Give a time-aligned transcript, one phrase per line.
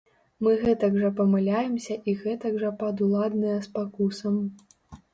[0.45, 4.45] Мы гэтак жа памыляемся і гэтак жа падуладныя спакусам.